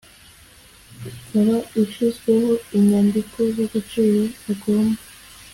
[1.09, 5.01] ikaba ishyizweho inyandiko z agaciro agomba